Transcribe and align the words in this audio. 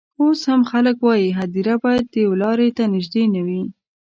اوس 0.21 0.39
هم 0.49 0.61
خلک 0.71 0.97
وايي 1.05 1.29
هدیره 1.39 1.75
باید 1.83 2.07
و 2.25 2.33
لاري 2.41 2.69
ته 2.77 2.83
نژدې 2.93 3.23
نه 3.33 3.41
وي. 3.47 3.63